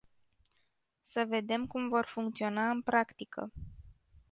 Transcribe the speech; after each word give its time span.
Să 1.01 1.25
vedem 1.27 1.67
cum 1.67 1.89
vor 1.89 2.05
funcționa 2.05 2.69
în 2.69 2.81
practică. 2.81 3.51